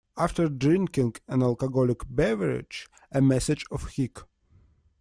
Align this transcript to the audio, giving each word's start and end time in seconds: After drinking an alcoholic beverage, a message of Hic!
After 0.17 0.49
drinking 0.49 1.17
an 1.27 1.43
alcoholic 1.43 1.99
beverage, 2.09 2.87
a 3.11 3.21
message 3.21 3.65
of 3.69 3.83
Hic! 3.89 4.17